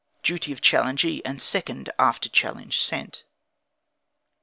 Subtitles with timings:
[0.23, 3.23] Duty of Challengee and Second After Challenge Sent.